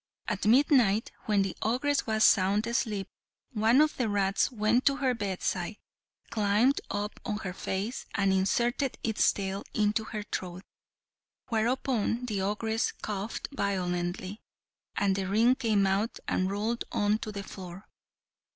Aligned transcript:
At 0.27 0.47
midnight, 0.47 1.11
when 1.27 1.43
the 1.43 1.55
ogress 1.61 2.07
was 2.07 2.23
sound 2.23 2.65
asleep, 2.65 3.07
one 3.51 3.79
of 3.81 3.97
the 3.97 4.09
rats 4.09 4.51
went 4.51 4.83
to 4.87 4.95
her 4.95 5.13
bedside, 5.13 5.75
climbed 6.31 6.81
up 6.89 7.19
on 7.23 7.37
her 7.45 7.53
face, 7.53 8.07
and 8.15 8.33
inserted 8.33 8.97
its 9.03 9.31
tail 9.31 9.63
into 9.75 10.05
her 10.05 10.23
throat; 10.23 10.63
whereupon 11.49 12.25
the 12.25 12.41
ogress 12.41 12.91
coughed 12.91 13.47
violently, 13.51 14.41
and 14.95 15.15
the 15.15 15.27
ring 15.27 15.53
came 15.53 15.85
out 15.85 16.17
and 16.27 16.49
rolled 16.49 16.83
on 16.91 17.19
to 17.19 17.31
the 17.31 17.43
floor. 17.43 17.87